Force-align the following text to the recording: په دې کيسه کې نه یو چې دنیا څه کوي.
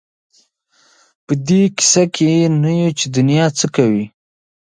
په 1.25 1.33
دې 1.47 1.61
کيسه 1.77 2.03
کې 2.15 2.31
نه 2.61 2.71
یو 2.81 2.91
چې 2.99 3.05
دنیا 3.15 3.45
څه 3.57 3.65
کوي. 3.75 4.05